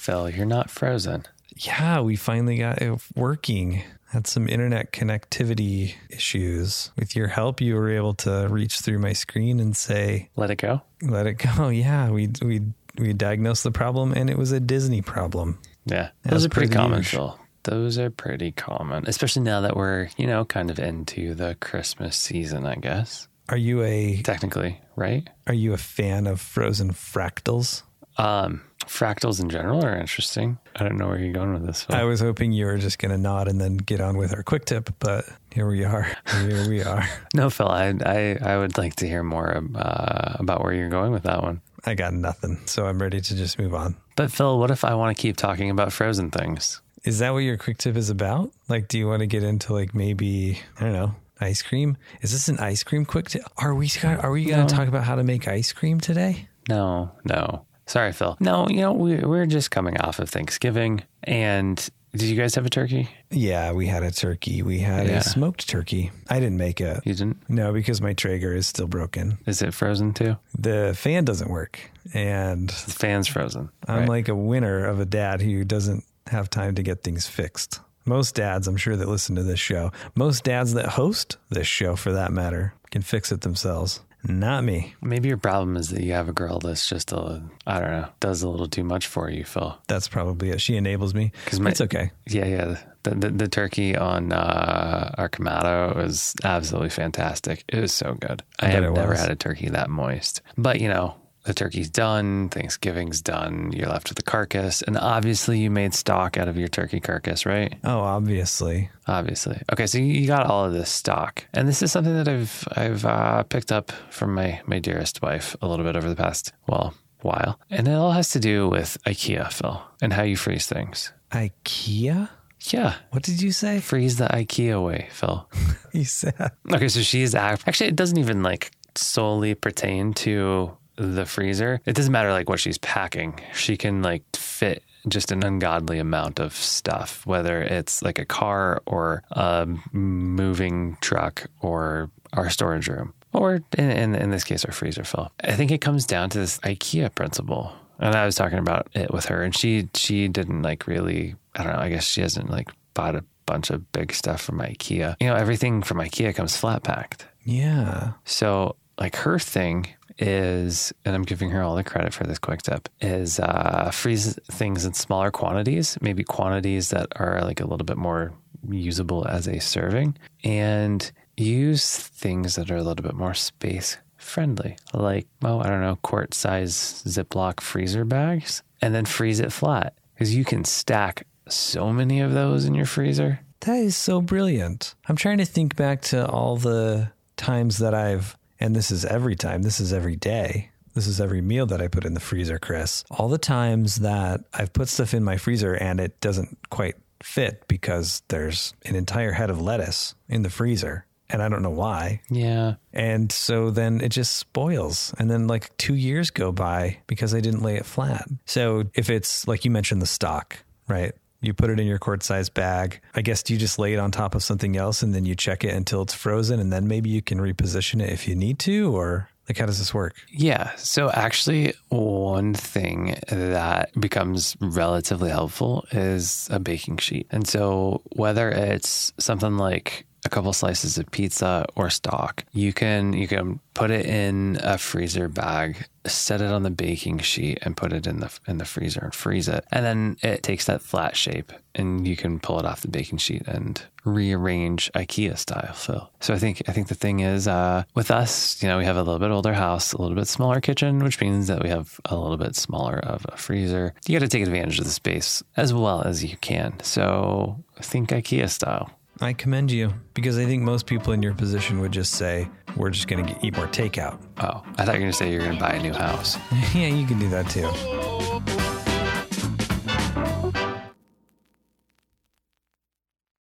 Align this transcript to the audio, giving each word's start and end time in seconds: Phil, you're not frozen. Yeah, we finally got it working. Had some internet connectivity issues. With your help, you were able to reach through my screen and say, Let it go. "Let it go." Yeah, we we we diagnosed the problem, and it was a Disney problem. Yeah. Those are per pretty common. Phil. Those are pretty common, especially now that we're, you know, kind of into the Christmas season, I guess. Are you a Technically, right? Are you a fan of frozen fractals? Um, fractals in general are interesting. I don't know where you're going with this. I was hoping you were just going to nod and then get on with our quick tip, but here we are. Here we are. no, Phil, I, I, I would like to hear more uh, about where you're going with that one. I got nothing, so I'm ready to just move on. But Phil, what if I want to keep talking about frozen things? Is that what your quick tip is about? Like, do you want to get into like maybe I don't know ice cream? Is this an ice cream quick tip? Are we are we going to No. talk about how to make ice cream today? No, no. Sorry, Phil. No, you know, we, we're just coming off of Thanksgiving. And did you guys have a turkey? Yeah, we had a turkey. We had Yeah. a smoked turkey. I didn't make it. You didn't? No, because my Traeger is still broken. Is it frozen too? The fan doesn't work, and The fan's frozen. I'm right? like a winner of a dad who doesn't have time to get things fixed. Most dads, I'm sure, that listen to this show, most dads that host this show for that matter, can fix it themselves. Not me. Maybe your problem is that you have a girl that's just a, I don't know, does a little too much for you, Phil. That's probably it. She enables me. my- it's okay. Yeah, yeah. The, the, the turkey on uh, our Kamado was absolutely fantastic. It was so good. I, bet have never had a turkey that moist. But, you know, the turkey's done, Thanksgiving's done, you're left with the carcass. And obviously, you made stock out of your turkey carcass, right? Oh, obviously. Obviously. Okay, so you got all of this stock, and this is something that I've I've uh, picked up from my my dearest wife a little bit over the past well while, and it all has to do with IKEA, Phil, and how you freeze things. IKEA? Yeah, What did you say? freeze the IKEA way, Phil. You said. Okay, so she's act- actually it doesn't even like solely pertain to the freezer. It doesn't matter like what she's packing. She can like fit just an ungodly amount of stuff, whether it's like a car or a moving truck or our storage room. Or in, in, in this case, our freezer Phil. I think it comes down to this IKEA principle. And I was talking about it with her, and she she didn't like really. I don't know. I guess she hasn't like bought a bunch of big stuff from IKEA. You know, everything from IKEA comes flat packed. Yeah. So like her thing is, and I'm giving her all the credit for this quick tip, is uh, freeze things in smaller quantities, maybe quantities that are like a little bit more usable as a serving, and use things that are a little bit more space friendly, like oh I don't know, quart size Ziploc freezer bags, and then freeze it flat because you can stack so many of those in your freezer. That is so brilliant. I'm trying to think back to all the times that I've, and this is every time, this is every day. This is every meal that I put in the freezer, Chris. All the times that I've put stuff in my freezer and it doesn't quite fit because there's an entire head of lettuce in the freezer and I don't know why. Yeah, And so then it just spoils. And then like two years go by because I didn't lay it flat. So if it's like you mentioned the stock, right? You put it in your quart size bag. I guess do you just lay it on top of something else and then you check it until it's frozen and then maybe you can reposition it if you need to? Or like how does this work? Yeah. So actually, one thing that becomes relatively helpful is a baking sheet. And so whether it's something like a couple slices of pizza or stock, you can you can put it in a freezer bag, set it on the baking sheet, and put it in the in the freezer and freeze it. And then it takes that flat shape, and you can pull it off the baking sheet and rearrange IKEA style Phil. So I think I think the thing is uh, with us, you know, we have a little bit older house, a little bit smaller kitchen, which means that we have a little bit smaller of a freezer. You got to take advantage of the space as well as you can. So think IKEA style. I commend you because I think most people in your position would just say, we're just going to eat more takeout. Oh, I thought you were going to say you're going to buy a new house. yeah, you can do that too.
Phil, 0.00 0.30
you're 0.30 0.46
not 0.46 0.70
frozen. 0.70 1.26
Yeah, 1.54 2.00
we 2.00 2.16
finally 2.16 2.56
got 2.56 2.80
it 2.80 2.98
working. 3.14 3.82
Had 4.08 4.26
some 4.26 4.48
internet 4.48 4.92
connectivity 4.92 5.94
issues. 6.08 6.90
With 6.96 7.14
your 7.14 7.28
help, 7.28 7.60
you 7.60 7.74
were 7.74 7.90
able 7.90 8.14
to 8.14 8.48
reach 8.48 8.80
through 8.80 8.98
my 8.98 9.12
screen 9.12 9.60
and 9.60 9.76
say, 9.76 10.30
Let 10.36 10.50
it 10.50 10.56
go. 10.56 10.80
"Let 11.02 11.26
it 11.26 11.34
go." 11.34 11.68
Yeah, 11.68 12.10
we 12.10 12.30
we 12.40 12.62
we 12.98 13.12
diagnosed 13.12 13.62
the 13.62 13.70
problem, 13.70 14.12
and 14.12 14.30
it 14.30 14.38
was 14.38 14.52
a 14.52 14.58
Disney 14.58 15.02
problem. 15.02 15.58
Yeah. 15.84 16.08
Those 16.22 16.46
are 16.46 16.48
per 16.48 16.60
pretty 16.60 16.72
common. 16.72 17.02
Phil. 17.02 17.38
Those 17.64 17.98
are 17.98 18.10
pretty 18.10 18.52
common, 18.52 19.06
especially 19.06 19.42
now 19.42 19.60
that 19.60 19.76
we're, 19.76 20.08
you 20.16 20.26
know, 20.26 20.46
kind 20.46 20.70
of 20.70 20.78
into 20.78 21.34
the 21.34 21.56
Christmas 21.60 22.16
season, 22.16 22.64
I 22.64 22.76
guess. 22.76 23.28
Are 23.50 23.56
you 23.58 23.82
a 23.82 24.22
Technically, 24.22 24.80
right? 24.96 25.28
Are 25.46 25.52
you 25.54 25.74
a 25.74 25.78
fan 25.78 26.26
of 26.26 26.40
frozen 26.40 26.92
fractals? 26.92 27.82
Um, 28.16 28.62
fractals 28.86 29.40
in 29.40 29.48
general 29.50 29.84
are 29.84 29.96
interesting. 29.96 30.58
I 30.76 30.84
don't 30.84 30.96
know 30.96 31.08
where 31.08 31.18
you're 31.18 31.32
going 31.32 31.52
with 31.52 31.66
this. 31.66 31.86
I 31.88 32.04
was 32.04 32.20
hoping 32.20 32.52
you 32.52 32.66
were 32.66 32.78
just 32.78 32.98
going 32.98 33.12
to 33.12 33.18
nod 33.18 33.48
and 33.48 33.60
then 33.60 33.76
get 33.76 34.00
on 34.00 34.16
with 34.16 34.34
our 34.34 34.42
quick 34.42 34.64
tip, 34.64 34.90
but 34.98 35.24
here 35.52 35.68
we 35.68 35.84
are. 35.84 36.06
Here 36.42 36.68
we 36.68 36.82
are. 36.82 37.04
no, 37.34 37.50
Phil, 37.50 37.68
I, 37.68 37.94
I, 38.04 38.38
I 38.42 38.58
would 38.58 38.78
like 38.78 38.96
to 38.96 39.06
hear 39.06 39.22
more 39.22 39.62
uh, 39.74 40.36
about 40.38 40.62
where 40.62 40.72
you're 40.74 40.88
going 40.88 41.12
with 41.12 41.24
that 41.24 41.42
one. 41.42 41.60
I 41.86 41.94
got 41.94 42.12
nothing, 42.12 42.60
so 42.66 42.86
I'm 42.86 43.00
ready 43.00 43.20
to 43.20 43.34
just 43.36 43.58
move 43.58 43.74
on. 43.74 43.96
But 44.16 44.30
Phil, 44.30 44.58
what 44.58 44.70
if 44.70 44.84
I 44.84 44.94
want 44.94 45.16
to 45.16 45.20
keep 45.20 45.36
talking 45.36 45.70
about 45.70 45.92
frozen 45.92 46.30
things? 46.30 46.80
Is 47.04 47.20
that 47.20 47.32
what 47.32 47.38
your 47.38 47.56
quick 47.56 47.78
tip 47.78 47.96
is 47.96 48.10
about? 48.10 48.50
Like, 48.68 48.88
do 48.88 48.98
you 48.98 49.06
want 49.06 49.20
to 49.20 49.26
get 49.26 49.42
into 49.42 49.72
like 49.72 49.94
maybe 49.94 50.58
I 50.78 50.84
don't 50.84 50.92
know 50.92 51.14
ice 51.40 51.62
cream? 51.62 51.96
Is 52.20 52.32
this 52.32 52.48
an 52.48 52.58
ice 52.58 52.82
cream 52.82 53.06
quick 53.06 53.30
tip? 53.30 53.42
Are 53.56 53.74
we 53.74 53.88
are 54.04 54.30
we 54.30 54.44
going 54.44 54.66
to 54.66 54.70
No. 54.72 54.78
talk 54.78 54.88
about 54.88 55.04
how 55.04 55.14
to 55.14 55.24
make 55.24 55.48
ice 55.48 55.72
cream 55.72 55.98
today? 56.00 56.48
No, 56.68 57.12
no. 57.24 57.64
Sorry, 57.90 58.12
Phil. 58.12 58.36
No, 58.38 58.68
you 58.68 58.82
know, 58.82 58.92
we, 58.92 59.16
we're 59.16 59.46
just 59.46 59.72
coming 59.72 60.00
off 60.00 60.20
of 60.20 60.28
Thanksgiving. 60.28 61.02
And 61.24 61.76
did 62.12 62.22
you 62.28 62.36
guys 62.36 62.54
have 62.54 62.64
a 62.64 62.70
turkey? 62.70 63.08
Yeah, 63.32 63.72
we 63.72 63.88
had 63.88 64.04
a 64.04 64.12
turkey. 64.12 64.62
We 64.62 64.78
had 64.78 65.08
Yeah. 65.08 65.18
a 65.18 65.22
smoked 65.24 65.68
turkey. 65.68 66.12
I 66.28 66.38
didn't 66.38 66.56
make 66.56 66.80
it. 66.80 67.00
You 67.04 67.14
didn't? 67.14 67.38
No, 67.50 67.72
because 67.72 68.00
my 68.00 68.12
Traeger 68.12 68.54
is 68.54 68.68
still 68.68 68.86
broken. 68.86 69.38
Is 69.44 69.60
it 69.60 69.74
frozen 69.74 70.14
too? 70.14 70.36
The 70.56 70.94
fan 70.96 71.24
doesn't 71.24 71.50
work, 71.50 71.80
and 72.14 72.68
The 72.70 72.92
fan's 72.92 73.26
frozen. 73.26 73.70
I'm 73.88 74.00
right? 74.00 74.08
like 74.08 74.28
a 74.28 74.36
winner 74.36 74.84
of 74.86 75.00
a 75.00 75.04
dad 75.04 75.42
who 75.42 75.64
doesn't 75.64 76.04
have 76.28 76.48
time 76.48 76.76
to 76.76 76.84
get 76.84 77.02
things 77.02 77.26
fixed. 77.26 77.80
Most 78.04 78.36
dads, 78.36 78.68
I'm 78.68 78.76
sure, 78.76 78.94
that 78.94 79.08
listen 79.08 79.34
to 79.34 79.42
this 79.42 79.58
show, 79.58 79.90
most 80.14 80.44
dads 80.44 80.74
that 80.74 80.86
host 80.90 81.38
this 81.48 81.66
show 81.66 81.96
for 81.96 82.12
that 82.12 82.30
matter, 82.32 82.72
can 82.92 83.02
fix 83.02 83.32
it 83.32 83.40
themselves. 83.40 84.00
Not 84.26 84.64
me. 84.64 84.94
Maybe 85.00 85.28
your 85.28 85.38
problem 85.38 85.76
is 85.76 85.88
that 85.90 86.02
you 86.02 86.12
have 86.12 86.28
a 86.28 86.32
girl 86.32 86.58
that's 86.58 86.88
just 86.88 87.12
a, 87.12 87.42
I 87.66 87.80
don't 87.80 87.90
know, 87.90 88.08
does 88.20 88.42
a 88.42 88.48
little 88.48 88.68
too 88.68 88.84
much 88.84 89.06
for 89.06 89.30
you, 89.30 89.44
Phil. 89.44 89.78
That's 89.88 90.08
probably 90.08 90.50
it. 90.50 90.60
She 90.60 90.76
enables 90.76 91.14
me. 91.14 91.32
my- 91.58 91.70
it's 91.70 91.80
okay. 91.80 92.10
Yeah, 92.26 92.44
yeah. 92.46 92.78
The, 93.02 93.10
the, 93.14 93.30
the 93.30 93.48
turkey 93.48 93.96
on 93.96 94.30
uh, 94.32 95.14
our 95.16 95.28
Kamado 95.30 95.96
was 95.96 96.34
absolutely 96.44 96.90
fantastic. 96.90 97.64
It 97.68 97.80
was 97.80 97.92
so 97.92 98.14
good. 98.14 98.42
I, 98.58 98.66
bet 98.66 98.82
have 98.82 98.92
never 98.92 99.14
had 99.14 99.30
a 99.30 99.36
turkey 99.36 99.70
that 99.70 99.88
moist. 99.88 100.42
But, 100.58 100.80
you 100.80 100.88
know, 100.88 101.14
the 101.44 101.54
turkey's 101.54 101.88
done, 101.90 102.48
Thanksgiving's 102.50 103.20
done, 103.22 103.72
you're 103.72 103.88
left 103.88 104.08
with 104.10 104.16
the 104.16 104.22
carcass. 104.22 104.82
And 104.82 104.96
obviously, 104.98 105.58
you 105.58 105.70
made 105.70 105.94
stock 105.94 106.36
out 106.36 106.48
of 106.48 106.56
your 106.56 106.68
turkey 106.68 107.00
carcass, 107.00 107.46
right? 107.46 107.76
Oh, 107.84 108.00
obviously. 108.00 108.90
Obviously. 109.06 109.60
Okay, 109.72 109.86
so 109.86 109.98
you 109.98 110.26
got 110.26 110.46
all 110.46 110.64
of 110.66 110.72
this 110.72 110.90
stock, 110.90 111.44
and 111.54 111.66
this 111.66 111.82
is 111.82 111.90
something 111.92 112.14
that 112.14 112.28
I've 112.28 112.68
I've 112.76 113.04
uh, 113.04 113.42
picked 113.44 113.72
up 113.72 113.90
from 114.10 114.34
my 114.34 114.60
my 114.66 114.78
dearest 114.78 115.22
wife 115.22 115.56
a 115.62 115.66
little 115.68 115.84
bit 115.84 115.96
over 115.96 116.08
the 116.08 116.16
past 116.16 116.52
well 116.68 116.94
while, 117.22 117.58
and 117.70 117.88
it 117.88 117.92
all 117.94 118.12
has 118.12 118.30
to 118.30 118.40
do 118.40 118.68
with 118.68 118.96
IKEA, 119.06 119.52
Phil, 119.52 119.82
and 120.00 120.12
how 120.12 120.22
you 120.22 120.36
freeze 120.36 120.66
things. 120.66 121.12
IKEA? 121.32 122.28
Yeah, 122.64 122.96
What 123.10 123.22
did 123.22 123.40
you 123.40 123.52
say? 123.52 123.80
freeze 123.80 124.18
the 124.18 124.26
IKEA 124.26 124.84
way, 124.84 125.08
Phil. 125.12 125.48
You 125.92 126.04
said. 126.04 126.52
Okay, 126.72 126.86
so 126.88 127.00
she's 127.00 127.34
act- 127.34 127.64
actually 127.66 127.88
it 127.88 127.96
doesn't 127.96 128.18
even 128.18 128.42
like 128.44 128.70
solely 128.94 129.54
pertain 129.56 130.12
to 130.14 130.76
the 130.96 131.26
freezer. 131.26 131.80
It 131.84 131.94
doesn't 131.94 132.12
matter 132.12 132.32
like 132.32 132.48
what 132.48 132.60
she's 132.60 132.78
packing. 132.78 133.40
She 133.54 133.76
can 133.76 134.02
like 134.02 134.22
fit 134.34 134.82
just 135.08 135.32
an 135.32 135.42
ungodly 135.42 135.98
amount 135.98 136.38
of 136.38 136.54
stuff, 136.54 137.24
whether 137.26 137.62
it's 137.62 138.02
like 138.02 138.18
a 138.18 138.24
car 138.24 138.82
or 138.86 139.22
a 139.30 139.66
moving 139.92 140.96
truck 141.00 141.46
or 141.60 142.10
our 142.32 142.50
storage 142.50 142.88
room. 142.88 143.14
Or 143.32 143.60
in, 143.78 143.90
in, 143.90 144.14
in 144.14 144.30
this 144.30 144.44
case, 144.44 144.64
our 144.64 144.72
freezer 144.72 145.04
Phil. 145.04 145.30
I 145.42 145.52
think 145.52 145.70
it 145.70 145.80
comes 145.80 146.04
down 146.04 146.30
to 146.30 146.38
this 146.38 146.58
IKEA 146.58 147.14
principle. 147.14 147.72
And 148.00 148.14
I 148.14 148.24
was 148.24 148.34
talking 148.34 148.58
about 148.58 148.88
it 148.94 149.12
with 149.12 149.26
her, 149.26 149.42
and 149.42 149.54
she 149.54 149.88
she 149.94 150.26
didn't 150.26 150.62
like 150.62 150.86
really. 150.86 151.36
I 151.54 151.64
don't 151.64 151.74
know. 151.74 151.80
I 151.80 151.90
guess 151.90 152.04
she 152.04 152.22
hasn't 152.22 152.50
like 152.50 152.70
bought 152.94 153.14
a 153.14 153.24
bunch 153.44 153.68
of 153.70 153.92
big 153.92 154.14
stuff 154.14 154.40
from 154.40 154.58
IKEA. 154.58 155.16
You 155.20 155.26
know, 155.26 155.34
everything 155.34 155.82
from 155.82 155.98
IKEA 155.98 156.34
comes 156.34 156.56
flat 156.56 156.82
packed. 156.82 157.26
Yeah. 157.44 158.12
So 158.24 158.76
like 158.98 159.16
her 159.16 159.38
thing 159.38 159.88
is, 160.20 160.92
and 161.04 161.14
I'm 161.16 161.24
giving 161.24 161.50
her 161.50 161.62
all 161.62 161.74
the 161.74 161.82
credit 161.82 162.14
for 162.14 162.24
this 162.24 162.38
quick 162.38 162.62
tip, 162.62 162.88
is 163.00 163.40
uh, 163.40 163.90
freeze 163.92 164.38
things 164.44 164.84
in 164.84 164.92
smaller 164.94 165.30
quantities, 165.30 165.98
maybe 166.00 166.22
quantities 166.22 166.90
that 166.90 167.08
are 167.16 167.40
like 167.42 167.60
a 167.60 167.66
little 167.66 167.86
bit 167.86 167.96
more 167.96 168.32
usable 168.68 169.26
as 169.26 169.48
a 169.48 169.58
serving, 169.58 170.16
and 170.44 171.10
use 171.36 171.96
things 171.96 172.56
that 172.56 172.70
are 172.70 172.76
a 172.76 172.82
little 172.82 173.02
bit 173.02 173.14
more 173.14 173.34
space 173.34 173.96
friendly, 174.18 174.76
like 174.92 175.26
oh 175.42 175.58
I 175.60 175.68
don't 175.68 175.80
know, 175.80 175.96
quart 176.02 176.34
size 176.34 177.02
Ziploc 177.06 177.60
freezer 177.60 178.04
bags, 178.04 178.62
and 178.82 178.94
then 178.94 179.06
freeze 179.06 179.40
it 179.40 179.52
flat 179.52 179.94
because 180.14 180.34
you 180.34 180.44
can 180.44 180.64
stack 180.64 181.26
so 181.48 181.92
many 181.92 182.20
of 182.20 182.32
those 182.32 182.66
in 182.66 182.74
your 182.74 182.86
freezer. 182.86 183.40
That 183.60 183.78
is 183.78 183.96
so 183.96 184.20
brilliant. 184.20 184.94
I'm 185.08 185.16
trying 185.16 185.38
to 185.38 185.44
think 185.44 185.76
back 185.76 186.02
to 186.02 186.26
all 186.26 186.56
the 186.56 187.10
times 187.36 187.78
that 187.78 187.94
I've, 187.94 188.36
and 188.60 188.76
this 188.76 188.90
is 188.90 189.04
every 189.04 189.34
time, 189.34 189.62
this 189.62 189.80
is 189.80 189.92
every 189.92 190.16
day. 190.16 190.70
This 190.94 191.06
is 191.06 191.20
every 191.20 191.40
meal 191.40 191.66
that 191.66 191.80
I 191.80 191.88
put 191.88 192.04
in 192.04 192.14
the 192.14 192.20
freezer, 192.20 192.58
Chris. 192.58 193.04
All 193.10 193.28
the 193.28 193.38
times 193.38 193.96
that 193.96 194.44
I've 194.52 194.72
put 194.72 194.88
stuff 194.88 195.14
in 195.14 195.22
my 195.22 195.36
freezer 195.36 195.74
and 195.74 196.00
it 196.00 196.20
doesn't 196.20 196.58
quite 196.68 196.96
fit 197.22 197.66
because 197.68 198.22
there's 198.28 198.74
an 198.84 198.96
entire 198.96 199.32
head 199.32 199.50
of 199.50 199.60
lettuce 199.60 200.14
in 200.28 200.42
the 200.42 200.50
freezer 200.50 201.06
and 201.32 201.42
I 201.42 201.48
don't 201.48 201.62
know 201.62 201.70
why. 201.70 202.22
Yeah, 202.28 202.74
And 202.92 203.30
so 203.30 203.70
then 203.70 204.00
it 204.00 204.08
just 204.08 204.36
spoils. 204.36 205.14
And 205.18 205.30
then 205.30 205.46
like 205.46 205.76
two 205.76 205.94
years 205.94 206.30
go 206.30 206.50
by 206.50 206.98
because 207.06 207.34
I 207.34 207.40
didn't 207.40 207.62
lay 207.62 207.76
it 207.76 207.86
flat. 207.86 208.28
So 208.46 208.84
if 208.94 209.10
it's 209.10 209.46
like 209.46 209.64
you 209.64 209.70
mentioned 209.70 210.02
the 210.02 210.06
stock, 210.06 210.56
right? 210.88 211.12
You 211.40 211.54
put 211.54 211.70
it 211.70 211.80
in 211.80 211.86
your 211.86 211.98
quart 211.98 212.22
size 212.22 212.48
bag. 212.48 213.00
I 213.14 213.22
guess 213.22 213.42
do 213.42 213.54
you 213.54 213.58
just 213.58 213.78
lay 213.78 213.94
it 213.94 213.98
on 213.98 214.10
top 214.10 214.34
of 214.34 214.42
something 214.42 214.76
else 214.76 215.02
and 215.02 215.14
then 215.14 215.24
you 215.24 215.34
check 215.34 215.64
it 215.64 215.74
until 215.74 216.02
it's 216.02 216.14
frozen 216.14 216.60
and 216.60 216.72
then 216.72 216.86
maybe 216.86 217.10
you 217.10 217.22
can 217.22 217.38
reposition 217.38 218.02
it 218.02 218.10
if 218.10 218.28
you 218.28 218.34
need 218.34 218.58
to? 218.60 218.94
Or 218.94 219.30
like 219.48 219.58
how 219.58 219.66
does 219.66 219.78
this 219.78 219.92
work? 219.92 220.14
Yeah. 220.28 220.74
So 220.76 221.10
actually, 221.10 221.74
one 221.88 222.54
thing 222.54 223.18
that 223.28 223.90
becomes 223.98 224.56
relatively 224.60 225.30
helpful 225.30 225.86
is 225.90 226.46
a 226.52 226.60
baking 226.60 226.98
sheet. 226.98 227.26
And 227.30 227.48
so 227.48 228.02
whether 228.12 228.50
it's 228.50 229.12
something 229.18 229.56
like 229.56 230.06
a 230.24 230.28
couple 230.28 230.52
slices 230.52 230.98
of 230.98 231.10
pizza 231.10 231.66
or 231.76 231.90
stock, 231.90 232.44
you 232.52 232.72
can 232.72 233.12
you 233.12 233.28
can 233.28 233.60
put 233.74 233.90
it 233.90 234.06
in 234.06 234.58
a 234.62 234.76
freezer 234.76 235.28
bag, 235.28 235.86
set 236.06 236.40
it 236.40 236.52
on 236.52 236.62
the 236.62 236.70
baking 236.70 237.18
sheet, 237.18 237.58
and 237.62 237.76
put 237.76 237.92
it 237.92 238.06
in 238.06 238.20
the 238.20 238.38
in 238.46 238.58
the 238.58 238.64
freezer 238.64 239.00
and 239.00 239.14
freeze 239.14 239.48
it. 239.48 239.64
And 239.72 239.84
then 239.84 240.16
it 240.22 240.42
takes 240.42 240.66
that 240.66 240.82
flat 240.82 241.16
shape, 241.16 241.52
and 241.74 242.06
you 242.06 242.16
can 242.16 242.40
pull 242.40 242.58
it 242.58 242.66
off 242.66 242.82
the 242.82 242.88
baking 242.88 243.18
sheet 243.18 243.46
and 243.46 243.82
rearrange 244.04 244.90
IKEA 244.94 245.36
style 245.36 245.72
Phil. 245.74 246.10
So 246.20 246.34
I 246.34 246.38
think 246.38 246.62
I 246.68 246.72
think 246.72 246.88
the 246.88 246.94
thing 246.94 247.20
is 247.20 247.48
uh, 247.48 247.84
with 247.94 248.10
us, 248.10 248.62
you 248.62 248.68
know, 248.68 248.78
we 248.78 248.84
have 248.84 248.96
a 248.96 249.02
little 249.02 249.18
bit 249.18 249.30
older 249.30 249.54
house, 249.54 249.92
a 249.92 250.00
little 250.00 250.16
bit 250.16 250.28
smaller 250.28 250.60
kitchen, 250.60 251.00
which 251.00 251.20
means 251.20 251.46
that 251.46 251.62
we 251.62 251.68
have 251.68 252.00
a 252.04 252.16
little 252.16 252.36
bit 252.36 252.56
smaller 252.56 252.98
of 252.98 253.24
a 253.28 253.36
freezer. 253.36 253.94
You 254.06 254.18
got 254.18 254.24
to 254.24 254.28
take 254.28 254.42
advantage 254.42 254.78
of 254.78 254.84
the 254.84 254.90
space 254.90 255.42
as 255.56 255.72
well 255.72 256.02
as 256.02 256.24
you 256.24 256.36
can. 256.38 256.80
So 256.82 257.62
think 257.82 258.10
IKEA 258.10 258.48
style. 258.48 258.90
I 259.22 259.34
commend 259.34 259.70
you 259.70 259.92
because 260.14 260.38
I 260.38 260.46
think 260.46 260.62
most 260.62 260.86
people 260.86 261.12
in 261.12 261.22
your 261.22 261.34
position 261.34 261.80
would 261.80 261.92
just 261.92 262.14
say, 262.14 262.48
we're 262.76 262.88
just 262.88 263.06
going 263.06 263.26
to 263.26 263.46
eat 263.46 263.54
more 263.54 263.66
takeout. 263.66 264.18
Oh, 264.38 264.62
I 264.78 264.84
thought 264.84 264.86
you 264.86 264.92
were 264.92 264.98
going 264.98 265.10
to 265.10 265.12
say 265.12 265.30
you're 265.30 265.42
going 265.42 265.58
to 265.58 265.60
buy 265.60 265.72
a 265.72 265.82
new 265.82 265.92
house. 265.92 266.38
yeah, 266.74 266.86
you 266.86 267.06
can 267.06 267.18
do 267.18 267.28
that 267.28 267.50
too. 267.50 268.29